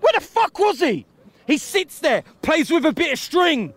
Where 0.00 0.12
the 0.14 0.20
fuck 0.20 0.56
was 0.58 0.78
he? 0.78 1.04
He 1.46 1.58
sits 1.58 1.98
there, 1.98 2.22
plays 2.42 2.70
with 2.70 2.86
a 2.86 2.92
bit 2.92 3.12
of 3.12 3.18
string. 3.18 3.74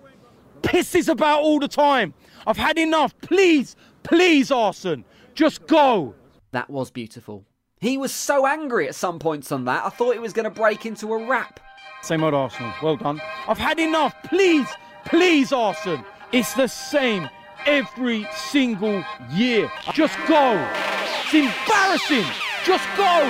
pisses 0.61 1.09
about 1.09 1.41
all 1.41 1.59
the 1.59 1.67
time. 1.67 2.13
I've 2.45 2.57
had 2.57 2.77
enough. 2.77 3.19
Please, 3.21 3.75
please, 4.03 4.51
Arsene, 4.51 5.03
just 5.33 5.65
go. 5.65 6.13
That 6.51 6.69
was 6.69 6.91
beautiful. 6.91 7.45
He 7.79 7.97
was 7.97 8.13
so 8.13 8.45
angry 8.45 8.87
at 8.87 8.95
some 8.95 9.17
points 9.17 9.51
on 9.51 9.65
that, 9.65 9.85
I 9.85 9.89
thought 9.89 10.15
it 10.15 10.21
was 10.21 10.33
going 10.33 10.45
to 10.45 10.51
break 10.51 10.85
into 10.85 11.13
a 11.13 11.25
rap. 11.27 11.59
Same 12.01 12.23
old 12.23 12.33
Arsenal. 12.33 12.73
Well 12.83 12.95
done. 12.97 13.21
I've 13.47 13.57
had 13.57 13.79
enough. 13.79 14.13
Please, 14.23 14.67
please, 15.05 15.51
Arsene. 15.51 16.03
It's 16.31 16.53
the 16.53 16.67
same 16.67 17.27
every 17.65 18.27
single 18.35 19.03
year. 19.31 19.71
Just 19.93 20.17
go. 20.27 20.69
It's 21.23 21.33
embarrassing. 21.33 22.48
Just 22.65 22.85
go. 22.97 23.21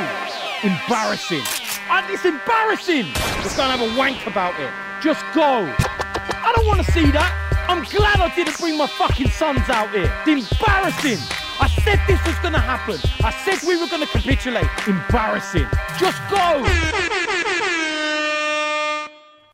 Embarrassing. 0.64 1.44
And 1.90 2.10
it's 2.10 2.26
embarrassing. 2.26 3.06
Just 3.44 3.58
don't 3.58 3.70
have 3.70 3.82
a 3.82 3.98
wank 3.98 4.26
about 4.28 4.60
it. 4.60 4.72
Just 5.02 5.24
go. 5.34 5.66
I 5.72 6.52
don't 6.56 6.68
want 6.68 6.84
to 6.84 6.92
see 6.92 7.12
that. 7.12 7.66
I'm 7.70 7.84
glad 7.84 8.20
I 8.20 8.34
didn't 8.36 8.58
bring 8.60 8.78
my 8.78 8.88
fucking 8.88 9.30
sons 9.30 9.70
out 9.70 9.92
here. 9.92 10.12
It's 10.26 10.52
embarrassing. 10.52 11.20
I 11.60 11.68
said 11.84 12.00
this 12.08 12.20
was 12.26 12.36
to 12.42 12.58
happen. 12.58 12.98
I 13.24 13.32
said 13.46 13.66
we 13.68 13.78
were 13.78 13.88
to 13.88 14.06
capitulate. 14.08 14.66
Embarrassing. 14.88 15.68
Just 16.00 16.18
go. 16.30 16.66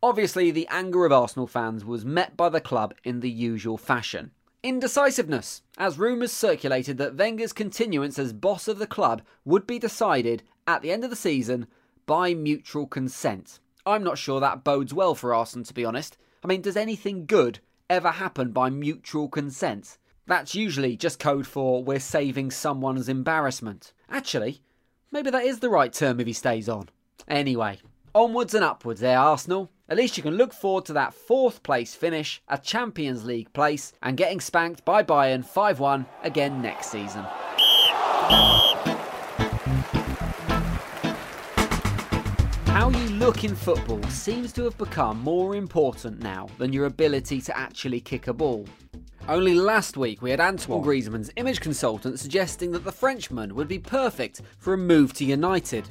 Obviously, 0.02 0.52
the 0.52 0.68
anger 0.70 1.06
of 1.06 1.12
Arsenal 1.12 1.48
fans 1.48 1.84
was 1.84 2.06
met 2.06 2.38
by 2.38 2.48
the 2.48 2.62
club 2.62 2.94
in 3.04 3.20
the 3.20 3.30
usual 3.30 3.78
fashion. 3.78 4.32
Indecisiveness, 4.66 5.62
as 5.78 6.00
rumours 6.00 6.32
circulated 6.32 6.98
that 6.98 7.16
Wenger's 7.16 7.54
continuance 7.54 8.18
as 8.18 8.34
boss 8.34 8.68
of 8.68 8.80
the 8.80 8.88
club 8.88 9.22
would 9.46 9.68
be 9.68 9.78
decided 9.78 10.42
at 10.66 10.82
the 10.82 10.92
end 10.92 11.04
of 11.04 11.12
the 11.12 11.16
season 11.16 11.68
by 12.08 12.34
mutual 12.34 12.88
consent. 12.88 13.60
I'm 13.86 14.04
not 14.04 14.18
sure 14.18 14.40
that 14.40 14.64
bodes 14.64 14.92
well 14.92 15.14
for 15.14 15.36
Arsenal, 15.36 15.66
to 15.66 15.74
be 15.76 15.86
honest. 15.86 16.18
I 16.44 16.48
mean, 16.48 16.62
does 16.62 16.76
anything 16.76 17.28
good 17.28 17.60
ever 17.92 18.10
happen 18.10 18.54
by 18.54 18.72
mutual 18.72 19.30
consent? 19.30 20.00
That's 20.26 20.56
usually 20.56 20.98
just 20.98 21.20
code 21.20 21.46
for 21.46 21.84
we're 21.84 22.00
saving 22.00 22.50
someone's 22.50 23.08
embarrassment. 23.08 23.94
Actually, 24.10 24.62
maybe 25.12 25.30
that 25.30 25.46
is 25.46 25.60
the 25.60 25.70
right 25.70 25.94
term 25.94 26.20
if 26.20 26.26
he 26.26 26.34
stays 26.34 26.68
on. 26.68 26.90
Anyway, 27.28 27.78
onwards 28.16 28.54
and 28.54 28.64
upwards 28.64 29.02
there, 29.02 29.20
Arsenal. 29.20 29.70
At 29.90 29.98
least 29.98 30.16
you 30.18 30.24
can 30.24 30.38
look 30.38 30.54
forward 30.54 30.86
to 30.86 30.94
that 30.94 31.14
fourth 31.14 31.62
place 31.62 31.94
finish, 31.94 32.42
a 32.48 32.58
Champions 32.58 33.26
League 33.26 33.52
place, 33.54 33.94
and 34.02 34.18
getting 34.18 34.40
spanked 34.40 34.84
by 34.86 35.04
Bayern 35.04 35.46
5 35.46 35.80
1 35.80 36.06
again 36.24 36.62
next 36.62 36.88
season. 36.88 37.24
How 42.68 42.90
you 42.90 43.10
look 43.18 43.44
in 43.44 43.56
football 43.56 44.02
seems 44.04 44.52
to 44.54 44.64
have 44.64 44.78
become 44.78 45.20
more 45.20 45.56
important 45.56 46.20
now 46.22 46.48
than 46.58 46.74
your 46.74 46.86
ability 46.86 47.42
to 47.42 47.58
actually 47.58 48.00
kick 48.00 48.28
a 48.28 48.34
ball. 48.34 48.66
Only 49.28 49.56
last 49.56 49.98
week 49.98 50.22
we 50.22 50.32
had 50.32 50.40
Antoine 50.40 50.82
Griezmann's 50.82 51.32
image 51.36 51.60
consultant 51.60 52.20
suggesting 52.20 52.72
that 52.72 52.84
the 52.84 52.92
Frenchman 52.92 53.56
would 53.56 53.68
be 53.68 53.80
perfect 53.80 54.42
for 54.58 54.74
a 54.74 54.78
move 54.78 55.14
to 55.14 55.26
United. 55.26 55.88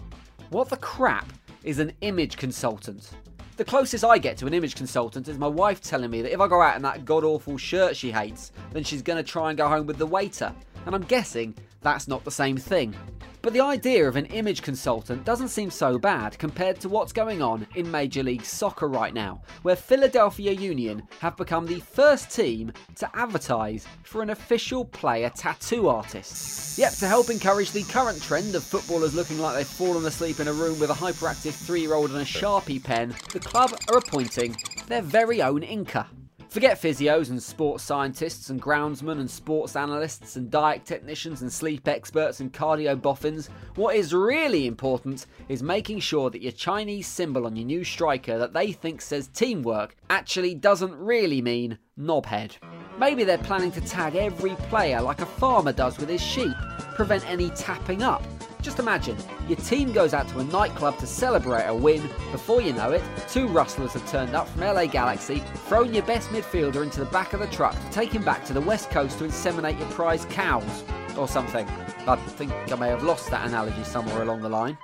What 0.51 0.69
the 0.69 0.77
crap 0.77 1.33
is 1.65 1.79
an 1.79 1.93
image 2.03 2.37
consultant? 2.37 3.11
The 3.57 3.65
closest 3.65 4.05
I 4.05 4.19
get 4.19 4.37
to 4.39 4.47
an 4.47 4.55
image 4.55 4.75
consultant 4.75 5.29
is 5.29 5.39
my 5.39 5.47
wife 5.47 5.81
telling 5.81 6.11
me 6.11 6.23
that 6.23 6.33
if 6.33 6.41
I 6.41 6.47
go 6.47 6.61
out 6.61 6.77
in 6.77 6.83
that 6.83 7.05
god 7.05 7.25
awful 7.25 7.57
shirt 7.57 7.97
she 7.97 8.11
hates, 8.11 8.53
then 8.73 8.85
she's 8.85 9.01
going 9.01 9.17
to 9.17 9.23
try 9.23 9.49
and 9.49 9.57
go 9.57 9.69
home 9.69 9.87
with 9.87 9.97
the 9.97 10.07
waiter. 10.07 10.53
And 10.85 10.95
I'm 10.95 11.05
guessing 11.05 11.55
that's 11.85 12.09
not 12.09 12.25
the 12.25 12.31
same 12.31 12.57
thing. 12.57 12.97
But 13.45 13.53
the 13.53 13.61
idea 13.61 14.09
of 14.09 14.17
an 14.17 14.25
image 14.27 14.63
consultant 14.63 15.27
doesn't 15.27 15.49
seem 15.49 15.71
so 15.71 15.99
bad 15.99 16.39
compared 16.39 16.81
to 16.81 16.89
what's 16.89 17.13
going 17.13 17.43
on 17.43 17.67
in 17.75 17.91
Major 17.91 18.23
League 18.23 18.45
Soccer 18.45 18.89
right 18.89 19.13
now, 19.13 19.43
where 19.61 19.77
Philadelphia 19.77 20.53
Union 20.53 21.07
have 21.19 21.37
become 21.37 21.67
the 21.67 21.81
first 21.81 22.31
team 22.31 22.73
to 22.97 23.11
advertise 23.15 23.87
for 24.03 24.23
an 24.23 24.31
official 24.31 24.87
player 24.87 25.29
tattoo 25.29 25.89
artist. 25.89 26.79
Yep, 26.79 26.95
to 26.95 27.07
help 27.07 27.29
encourage 27.29 27.71
the 27.73 27.83
current 27.83 28.23
trend 28.23 28.55
of 28.55 28.65
footballers 28.65 29.15
looking 29.15 29.39
like 29.39 29.55
they've 29.55 29.67
fallen 29.67 30.07
asleep 30.07 30.41
in 30.41 30.49
a 30.49 30.53
room 30.53 30.81
with 30.81 30.89
a 30.89 30.95
hyperactive 30.95 31.53
three 31.53 31.83
year 31.83 31.93
old 31.93 32.13
and 32.13 32.21
a 32.21 32.25
Sharpie 32.25 32.83
pen, 32.83 33.15
the 33.35 33.41
club 33.41 33.75
are 33.91 33.99
appointing 33.99 34.57
their 34.89 35.03
very 35.03 35.43
own 35.43 35.61
inker. 35.61 36.07
Forget 36.55 36.81
physios 36.81 37.31
and 37.31 37.43
sports 37.43 37.83
scientists 37.83 38.49
and 38.49 38.63
groundsmen 38.63 39.19
and 39.19 39.29
sports 39.29 39.75
analysts 39.75 40.37
and 40.37 40.53
diet 40.53 40.85
technicians 40.85 41.43
and 41.43 41.53
sleep 41.53 41.89
experts 41.89 42.39
and 42.39 42.53
cardio 42.53 42.95
boffins. 42.95 43.51
What 43.75 43.97
is 43.97 44.15
really 44.15 44.69
important 44.69 45.27
is 45.49 45.65
making 45.65 45.99
sure 45.99 46.31
that 46.31 46.43
your 46.43 46.53
Chinese 46.53 47.09
symbol 47.09 47.47
on 47.47 47.57
your 47.57 47.67
new 47.67 47.83
striker 47.83 48.39
that 48.39 48.53
they 48.53 48.71
think 48.71 49.03
says 49.03 49.27
teamwork 49.27 49.97
actually 50.11 50.55
doesn't 50.55 50.95
really 50.95 51.43
mean 51.43 51.77
knobhead. 51.99 52.53
Maybe 53.01 53.25
they're 53.25 53.37
planning 53.37 53.73
to 53.73 53.81
tag 53.81 54.15
every 54.15 54.55
player 54.71 55.01
like 55.01 55.23
a 55.23 55.27
farmer 55.27 55.73
does 55.73 55.99
with 55.99 56.09
his 56.09 56.23
sheep, 56.23 56.55
prevent 56.95 57.29
any 57.29 57.51
tapping 57.51 58.05
up, 58.05 58.23
just 58.65 58.79
imagine, 58.79 59.17
your 59.47 59.59
team 59.59 59.93
goes 59.93 60.15
out 60.15 60.27
to 60.29 60.39
a 60.39 60.45
nightclub 60.45 60.99
to 60.99 61.07
celebrate 61.07 61.67
a 61.67 61.75
win. 61.75 62.03
Before 62.33 62.63
you 62.63 62.73
know 62.73 62.91
it, 62.93 63.03
two 63.29 63.47
rustlers 63.47 63.93
have 63.93 64.09
turned 64.11 64.35
up 64.35 64.49
from 64.49 64.63
LA 64.63 64.87
Galaxy, 64.87 65.41
thrown 65.69 65.93
your 65.93 66.03
best 66.05 66.31
midfielder 66.31 66.83
into 66.83 67.01
the 67.01 67.07
back 67.07 67.35
of 67.35 67.41
the 67.41 67.47
truck 67.49 67.79
to 67.79 67.91
take 67.91 68.11
him 68.11 68.25
back 68.25 68.45
to 68.47 68.55
the 68.55 68.61
west 68.63 68.91
coast 68.91 69.19
to 69.19 69.25
inseminate 69.25 69.79
your 69.79 69.89
prize 69.91 70.25
cows. 70.31 70.83
Or 71.17 71.29
something. 71.29 71.65
I 72.09 72.17
think 72.17 72.51
I 72.73 72.75
may 72.75 72.89
have 72.89 73.05
lost 73.05 73.31
that 73.31 73.47
analogy 73.47 73.85
somewhere 73.85 74.23
along 74.23 74.43
the 74.43 74.49
line. 74.49 74.77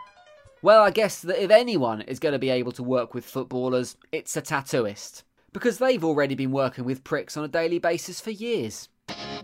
Well, 0.63 0.81
I 0.81 0.91
guess 0.91 1.23
that 1.23 1.43
if 1.43 1.51
anyone 1.51 2.03
is 2.03 2.21
going 2.21 2.35
to 2.35 2.39
be 2.39 2.51
able 2.51 2.71
to 2.73 2.85
work 2.85 3.15
with 3.15 3.25
footballers, 3.25 3.97
it's 4.13 4.37
a 4.37 4.43
tattooist. 4.43 5.25
Because 5.53 5.79
they've 5.79 6.05
already 6.05 6.37
been 6.37 6.53
working 6.53 6.85
with 6.85 7.03
pricks 7.03 7.37
on 7.37 7.43
a 7.43 7.49
daily 7.49 7.81
basis 7.81 8.21
for 8.21 8.31
years. 8.31 8.89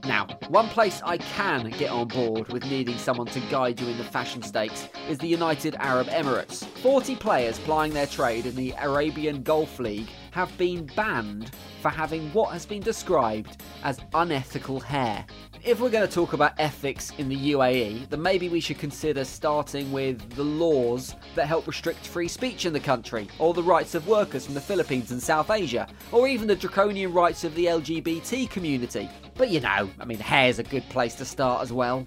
Now, 0.04 0.26
one 0.48 0.68
place 0.68 1.00
I 1.04 1.18
can 1.18 1.70
get 1.70 1.90
on 1.90 2.08
board 2.08 2.52
with 2.52 2.64
needing 2.64 2.98
someone 2.98 3.26
to 3.28 3.40
guide 3.40 3.80
you 3.80 3.88
in 3.88 3.98
the 3.98 4.04
fashion 4.04 4.42
stakes 4.42 4.88
is 5.08 5.18
the 5.18 5.26
United 5.26 5.74
Arab 5.76 6.08
Emirates. 6.08 6.64
40 6.80 7.16
players 7.16 7.58
plying 7.60 7.92
their 7.92 8.06
trade 8.06 8.46
in 8.46 8.54
the 8.54 8.74
Arabian 8.80 9.42
Gulf 9.42 9.78
League 9.78 10.08
have 10.30 10.56
been 10.58 10.86
banned 10.94 11.50
for 11.80 11.88
having 11.88 12.30
what 12.32 12.52
has 12.52 12.66
been 12.66 12.82
described 12.82 13.62
as 13.84 13.98
unethical 14.14 14.80
hair. 14.80 15.24
If 15.64 15.80
we're 15.80 15.90
going 15.90 16.06
to 16.06 16.14
talk 16.14 16.32
about 16.32 16.52
ethics 16.58 17.10
in 17.18 17.28
the 17.28 17.52
UAE, 17.52 18.08
then 18.08 18.22
maybe 18.22 18.48
we 18.48 18.60
should 18.60 18.78
consider 18.78 19.24
starting 19.24 19.90
with 19.90 20.30
the 20.36 20.44
laws 20.44 21.16
that 21.34 21.46
help 21.46 21.66
restrict 21.66 22.06
free 22.06 22.28
speech 22.28 22.66
in 22.66 22.72
the 22.72 22.78
country, 22.78 23.28
or 23.38 23.52
the 23.52 23.62
rights 23.62 23.96
of 23.96 24.06
workers 24.06 24.44
from 24.44 24.54
the 24.54 24.60
Philippines 24.60 25.10
and 25.10 25.20
South 25.20 25.50
Asia, 25.50 25.88
or 26.12 26.28
even 26.28 26.46
the 26.46 26.54
draconian 26.54 27.12
rights 27.12 27.42
of 27.42 27.52
the 27.56 27.64
LGBT 27.64 28.48
community. 28.48 29.10
But 29.34 29.50
you 29.50 29.60
know, 29.60 29.86
I 30.00 30.05
mean, 30.05 30.19
hair's 30.19 30.59
a 30.59 30.62
good 30.62 30.88
place 30.88 31.14
to 31.16 31.25
start 31.25 31.62
as 31.62 31.73
well. 31.73 32.07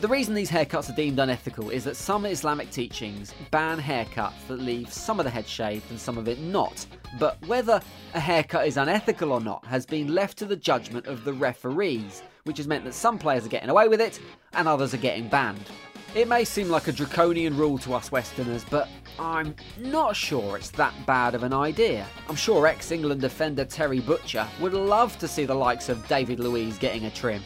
The 0.00 0.08
reason 0.08 0.34
these 0.34 0.50
haircuts 0.50 0.88
are 0.88 0.96
deemed 0.96 1.18
unethical 1.18 1.68
is 1.68 1.84
that 1.84 1.94
some 1.94 2.24
Islamic 2.24 2.70
teachings 2.70 3.34
ban 3.50 3.78
haircuts 3.78 4.46
that 4.48 4.58
leave 4.58 4.90
some 4.90 5.20
of 5.20 5.24
the 5.24 5.30
head 5.30 5.46
shaved 5.46 5.90
and 5.90 6.00
some 6.00 6.16
of 6.16 6.26
it 6.26 6.40
not. 6.40 6.86
But 7.18 7.36
whether 7.46 7.82
a 8.14 8.20
haircut 8.20 8.66
is 8.66 8.78
unethical 8.78 9.30
or 9.30 9.42
not 9.42 9.66
has 9.66 9.84
been 9.84 10.14
left 10.14 10.38
to 10.38 10.46
the 10.46 10.56
judgment 10.56 11.06
of 11.06 11.24
the 11.24 11.34
referees, 11.34 12.22
which 12.44 12.56
has 12.56 12.66
meant 12.66 12.84
that 12.84 12.94
some 12.94 13.18
players 13.18 13.44
are 13.44 13.50
getting 13.50 13.68
away 13.68 13.88
with 13.88 14.00
it 14.00 14.18
and 14.54 14.66
others 14.66 14.94
are 14.94 14.98
getting 14.98 15.28
banned. 15.28 15.70
It 16.12 16.26
may 16.26 16.44
seem 16.44 16.68
like 16.68 16.88
a 16.88 16.92
draconian 16.92 17.56
rule 17.56 17.78
to 17.78 17.94
us 17.94 18.10
Westerners, 18.10 18.64
but 18.68 18.88
I'm 19.20 19.54
not 19.78 20.16
sure 20.16 20.56
it's 20.56 20.70
that 20.72 20.92
bad 21.06 21.36
of 21.36 21.44
an 21.44 21.52
idea. 21.52 22.04
I'm 22.28 22.34
sure 22.34 22.66
ex 22.66 22.90
England 22.90 23.20
defender 23.20 23.64
Terry 23.64 24.00
Butcher 24.00 24.44
would 24.60 24.74
love 24.74 25.16
to 25.20 25.28
see 25.28 25.44
the 25.44 25.54
likes 25.54 25.88
of 25.88 26.06
David 26.08 26.40
Luiz 26.40 26.78
getting 26.78 27.04
a 27.04 27.10
trim. 27.10 27.40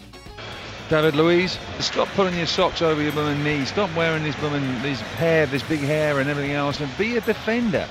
David 0.89 1.15
Luiz, 1.15 1.59
stop 1.79 2.09
pulling 2.09 2.39
your 2.39 2.47
socks 2.47 2.81
over 2.81 3.03
your 3.03 3.13
bum 3.13 3.27
and 3.27 3.45
knees. 3.45 3.69
Stop 3.69 3.95
wearing 3.95 4.23
this 4.23 4.37
bum 4.37 4.55
and 4.55 4.83
this 4.83 5.01
hair, 5.01 5.45
this 5.45 5.63
big 5.65 5.81
hair 5.81 6.21
and 6.21 6.31
everything 6.31 6.53
else, 6.53 6.81
and 6.81 6.91
be 6.97 7.19
a 7.19 7.21
defender. 7.21 7.87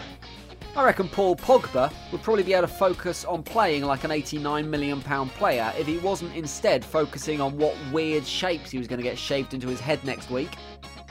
I 0.75 0.83
reckon 0.83 1.07
Paul 1.07 1.35
Pogba 1.35 1.93
would 2.11 2.23
probably 2.23 2.41
be 2.41 2.53
able 2.53 2.67
to 2.67 2.73
focus 2.73 3.25
on 3.25 3.43
playing 3.43 3.83
like 3.83 4.05
an 4.05 4.09
£89 4.09 4.65
million 4.65 5.01
player 5.01 5.71
if 5.77 5.85
he 5.85 5.99
wasn't 5.99 6.35
instead 6.35 6.83
focusing 6.83 7.39
on 7.39 7.55
what 7.59 7.75
weird 7.91 8.25
shapes 8.25 8.71
he 8.71 8.79
was 8.79 8.87
going 8.87 8.97
to 8.97 9.03
get 9.03 9.15
shaved 9.15 9.53
into 9.53 9.67
his 9.67 9.79
head 9.79 10.03
next 10.03 10.31
week. 10.31 10.49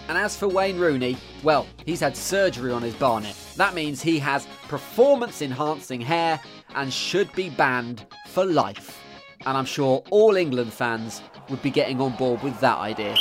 And 0.08 0.18
as 0.18 0.36
for 0.36 0.48
Wayne 0.48 0.80
Rooney, 0.80 1.16
well, 1.44 1.68
he's 1.86 2.00
had 2.00 2.16
surgery 2.16 2.72
on 2.72 2.82
his 2.82 2.96
barnet. 2.96 3.36
That 3.56 3.72
means 3.72 4.02
he 4.02 4.18
has 4.18 4.48
performance 4.66 5.42
enhancing 5.42 6.00
hair 6.00 6.40
and 6.74 6.92
should 6.92 7.32
be 7.34 7.48
banned 7.48 8.04
for 8.30 8.44
life. 8.44 9.00
And 9.46 9.56
I'm 9.56 9.64
sure 9.64 10.02
all 10.10 10.36
England 10.36 10.72
fans 10.72 11.22
would 11.50 11.62
be 11.62 11.70
getting 11.70 12.00
on 12.00 12.16
board 12.16 12.42
with 12.42 12.58
that 12.60 12.78
idea. 12.78 13.14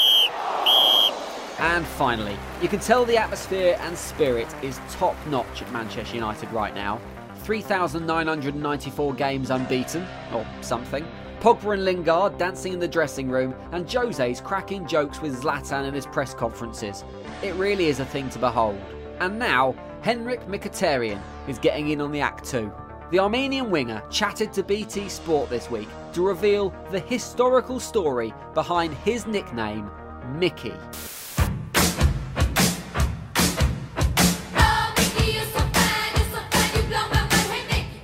And 1.61 1.85
finally, 1.85 2.35
you 2.59 2.67
can 2.67 2.79
tell 2.79 3.05
the 3.05 3.17
atmosphere 3.17 3.77
and 3.81 3.95
spirit 3.95 4.47
is 4.63 4.79
top 4.89 5.15
notch 5.27 5.61
at 5.61 5.71
Manchester 5.71 6.15
United 6.15 6.51
right 6.51 6.73
now. 6.73 6.99
3,994 7.43 9.13
games 9.13 9.51
unbeaten, 9.51 10.03
or 10.33 10.43
something. 10.61 11.05
Pogba 11.39 11.73
and 11.73 11.85
Lingard 11.85 12.39
dancing 12.39 12.73
in 12.73 12.79
the 12.79 12.87
dressing 12.87 13.29
room, 13.29 13.53
and 13.73 13.87
Jose's 13.87 14.41
cracking 14.41 14.87
jokes 14.87 15.21
with 15.21 15.39
Zlatan 15.39 15.87
in 15.87 15.93
his 15.93 16.07
press 16.07 16.33
conferences. 16.33 17.03
It 17.43 17.53
really 17.53 17.85
is 17.85 17.99
a 17.99 18.05
thing 18.05 18.31
to 18.31 18.39
behold. 18.39 18.81
And 19.19 19.37
now, 19.37 19.75
Henrik 20.01 20.47
Mkhitaryan 20.47 21.21
is 21.47 21.59
getting 21.59 21.89
in 21.89 22.01
on 22.01 22.11
the 22.11 22.21
act 22.21 22.43
too. 22.43 22.73
The 23.11 23.19
Armenian 23.19 23.69
winger 23.69 24.01
chatted 24.09 24.51
to 24.53 24.63
BT 24.63 25.09
Sport 25.09 25.51
this 25.51 25.69
week 25.69 25.89
to 26.13 26.25
reveal 26.25 26.73
the 26.89 27.01
historical 27.01 27.79
story 27.79 28.33
behind 28.55 28.95
his 28.95 29.27
nickname, 29.27 29.91
Mickey. 30.39 30.73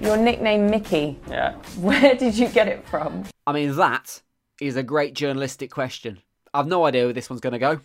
Your 0.08 0.16
nickname 0.16 0.70
Mickey. 0.70 1.20
Yeah. 1.30 1.56
Where 1.82 2.16
did 2.16 2.38
you 2.38 2.48
get 2.48 2.70
it 2.70 2.88
from? 2.88 3.26
I 3.46 3.52
mean, 3.52 3.76
that 3.76 4.22
is 4.62 4.78
a 4.78 4.82
great 4.82 5.16
journalistic 5.16 5.70
question. 5.70 6.22
I've 6.54 6.66
no 6.66 6.86
idea 6.86 7.04
where 7.04 7.14
this 7.14 7.30
one's 7.30 7.42
going 7.42 7.52
to 7.52 7.60
go. 7.60 7.82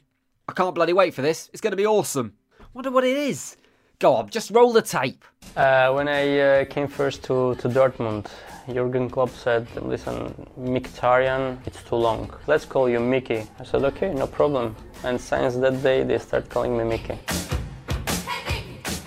I 0.47 0.53
can't 0.53 0.73
bloody 0.73 0.93
wait 0.93 1.15
for 1.15 1.23
this. 1.23 1.51
It's 1.53 1.61
going 1.61 1.73
to 1.73 1.77
be 1.77 1.85
awesome. 1.85 2.35
Wonder 2.75 2.93
what 2.93 3.03
it 3.03 3.17
is. 3.17 3.57
Go 3.99 4.15
on, 4.15 4.31
just 4.31 4.53
roll 4.53 4.73
the 4.73 4.83
tape. 4.83 5.25
Uh, 5.57 5.91
when 5.95 6.07
I 6.07 6.39
uh, 6.39 6.65
came 6.67 6.87
first 6.87 7.25
to, 7.25 7.57
to 7.57 7.69
Dortmund, 7.69 8.29
Jurgen 8.73 9.11
Klopp 9.11 9.31
said, 9.31 9.67
listen, 9.83 10.33
Mkhitaryan, 10.61 11.59
it's 11.67 11.83
too 11.83 11.97
long. 11.97 12.33
Let's 12.47 12.65
call 12.65 12.89
you 12.89 13.01
Mickey. 13.01 13.49
I 13.59 13.65
said, 13.65 13.83
okay, 13.83 14.15
no 14.15 14.29
problem. 14.29 14.77
And 15.03 15.21
since 15.21 15.57
that 15.57 15.83
day, 15.83 16.05
they 16.05 16.19
start 16.19 16.49
calling 16.49 16.79
me 16.79 16.85
Mickey. 16.85 17.19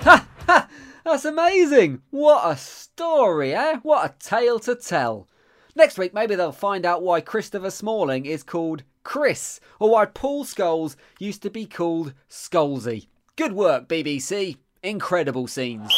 Ha! 0.02 0.28
Ha! 0.48 0.68
That's 1.06 1.24
amazing! 1.24 2.02
What 2.10 2.52
a 2.52 2.58
story, 2.96 3.54
eh? 3.54 3.80
What 3.84 4.10
a 4.10 4.26
tale 4.26 4.58
to 4.60 4.74
tell. 4.74 5.28
Next 5.76 5.98
week, 5.98 6.14
maybe 6.14 6.36
they'll 6.36 6.54
find 6.54 6.86
out 6.86 7.04
why 7.04 7.20
Christopher 7.20 7.70
Smalling 7.70 8.26
is 8.26 8.42
called 8.42 8.84
Chris, 9.04 9.60
or 9.82 9.90
why 9.90 10.06
Paul 10.06 10.46
Scholes 10.46 10.96
used 11.20 11.42
to 11.42 11.50
be 11.50 11.66
called 11.66 12.14
Scholesy. 12.30 13.08
Good 13.36 13.52
work, 13.52 13.90
BBC. 13.90 14.56
Incredible 14.82 15.48
scenes. 15.48 15.94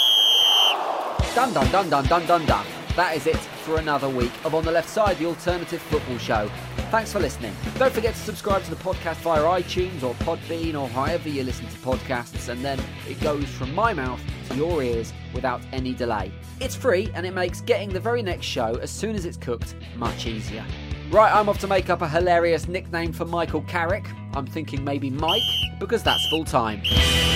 Dun 1.36 1.54
dun 1.54 1.70
dun 1.70 1.88
dun 1.88 2.06
dun 2.06 2.26
dun 2.26 2.46
dun. 2.48 2.66
That 2.96 3.16
is 3.16 3.28
it 3.28 3.38
for 3.38 3.78
another 3.78 4.10
week 4.10 4.32
of 4.44 4.56
On 4.56 4.66
the 4.66 4.72
Left 4.72 4.90
Side, 4.90 5.20
the 5.20 5.28
alternative 5.28 5.84
football 5.84 6.18
show. 6.18 6.50
Thanks 6.90 7.12
for 7.12 7.20
listening. 7.20 7.54
Don't 7.78 7.94
forget 7.94 8.14
to 8.14 8.20
subscribe 8.22 8.64
to 8.64 8.70
the 8.70 8.78
podcast 8.78 9.18
via 9.18 9.42
iTunes 9.42 10.04
or 10.04 10.16
Podbean 10.16 10.80
or 10.80 10.88
however 10.88 11.28
you 11.28 11.44
listen 11.44 11.68
to 11.68 11.78
podcasts, 11.80 12.48
and 12.48 12.64
then 12.64 12.80
it 13.10 13.20
goes 13.20 13.44
from 13.50 13.76
my 13.76 13.92
mouth 13.92 14.22
to 14.50 14.56
your 14.56 14.82
ears 14.82 15.12
without 15.34 15.60
any 15.74 15.94
delay. 15.94 16.32
It's 16.62 16.76
free 16.76 17.10
and 17.14 17.26
it 17.26 17.34
makes 17.34 17.60
getting 17.60 17.90
the 17.90 18.00
very 18.00 18.22
next 18.22 18.46
show 18.46 18.76
as 18.76 18.90
soon 18.90 19.16
as 19.16 19.26
it's 19.26 19.36
cooked 19.36 19.76
much 19.98 20.28
easier. 20.28 20.66
Right, 21.12 21.34
I'm 21.34 21.50
off 21.50 21.60
to 21.60 21.68
make 21.68 21.90
up 21.90 22.02
a 22.02 22.08
hilarious 22.08 22.70
nickname 22.70 23.12
for 23.12 23.26
Michael 23.26 23.64
Carrick. 23.64 24.06
I'm 24.34 24.48
thinking 24.48 24.82
maybe 24.86 25.10
Mike, 25.10 25.42
because 25.80 26.04
that's 26.04 26.26
full 26.30 26.46
time. 26.46 26.82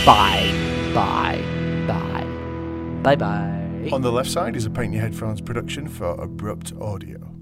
Bye, 0.05 0.49
bye, 0.93 1.41
bye, 1.87 2.25
bye 3.03 3.15
bye. 3.17 3.89
On 3.91 4.01
the 4.01 4.11
left 4.11 4.29
side 4.29 4.55
is 4.55 4.65
a 4.65 4.69
Paint 4.69 4.93
Your 4.93 5.01
Headphones 5.01 5.41
production 5.41 5.89
for 5.89 6.11
Abrupt 6.21 6.71
Audio. 6.79 7.40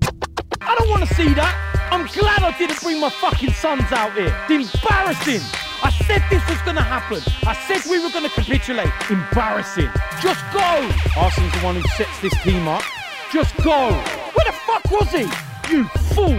I 0.69 0.75
don't 0.75 0.89
want 0.89 1.01
to 1.01 1.11
see 1.15 1.33
that. 1.33 1.89
I'm 1.89 2.05
glad 2.05 2.43
I 2.43 2.55
didn't 2.55 2.79
bring 2.83 2.99
my 3.01 3.09
fucking 3.09 3.53
sons 3.53 3.89
out 3.89 4.13
here. 4.13 4.29
It's 4.49 4.69
embarrassing. 4.75 5.41
I 5.81 5.89
said 6.05 6.21
this 6.29 6.45
was 6.47 6.61
going 6.61 6.75
to 6.77 6.85
happen. 6.85 7.25
I 7.41 7.57
said 7.65 7.89
we 7.89 7.97
were 7.97 8.11
going 8.13 8.29
to 8.29 8.29
capitulate. 8.29 8.93
Embarrassing. 9.09 9.89
Just 10.21 10.45
go. 10.53 10.69
Arsene's 11.17 11.49
the 11.57 11.65
one 11.65 11.73
who 11.73 11.81
sets 11.97 12.13
this 12.21 12.37
team 12.43 12.67
up. 12.67 12.83
Just 13.33 13.57
go. 13.65 13.89
Where 14.37 14.45
the 14.45 14.53
fuck 14.69 14.85
was 14.91 15.09
he? 15.09 15.25
You 15.73 15.85
fool! 16.13 16.37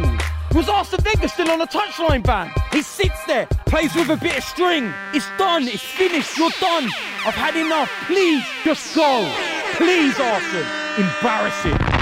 Was 0.54 0.68
Arsene 0.68 1.00
Wenger 1.04 1.26
still 1.26 1.50
on 1.50 1.60
a 1.60 1.66
touchline 1.66 2.22
ban? 2.22 2.52
He 2.70 2.82
sits 2.82 3.24
there, 3.26 3.46
plays 3.66 3.94
with 3.96 4.10
a 4.10 4.16
bit 4.16 4.38
of 4.38 4.44
string. 4.44 4.94
It's 5.12 5.26
done, 5.38 5.66
it's 5.66 5.82
finished, 5.82 6.38
you're 6.38 6.54
done. 6.60 6.88
I've 7.26 7.34
had 7.34 7.56
enough. 7.56 7.90
Please, 8.06 8.44
just 8.64 8.94
go. 8.94 9.26
Please, 9.74 10.14
Arsene. 10.18 10.66
Embarrassing. 10.98 11.99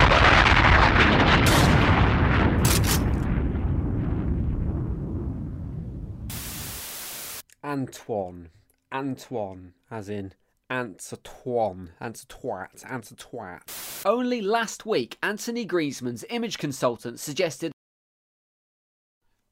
Antoine. 7.68 8.48
Antoine, 8.90 9.74
as 9.90 10.08
in 10.08 10.32
Antoine, 10.70 11.90
Antotwat, 12.00 12.82
Antotwat. 12.82 14.06
Only 14.06 14.40
last 14.40 14.86
week, 14.86 15.18
Anthony 15.22 15.66
Griezmann's 15.66 16.24
image 16.30 16.56
consultant 16.56 17.20
suggested. 17.20 17.72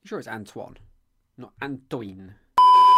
I'm 0.03 0.09
sure 0.09 0.19
it's 0.19 0.29
Antoine, 0.29 0.79
not 1.37 1.53
Antoine. 1.61 2.37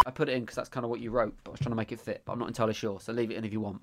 I 0.07 0.13
put 0.15 0.29
it 0.29 0.35
in 0.35 0.43
because 0.43 0.55
that's 0.55 0.69
kind 0.69 0.85
of 0.85 0.91
what 0.91 1.01
you 1.01 1.11
wrote, 1.11 1.37
but 1.43 1.51
I 1.51 1.53
was 1.53 1.61
trying 1.61 1.73
to 1.73 1.77
make 1.77 1.91
it 1.91 1.99
fit, 1.99 2.23
but 2.25 2.35
I'm 2.35 2.39
not 2.39 2.47
entirely 2.47 2.75
sure, 2.75 3.01
so 3.01 3.13
leave 3.13 3.33
it 3.33 3.37
in 3.37 3.45
if 3.45 3.53
you 3.53 3.61
want. 3.61 3.83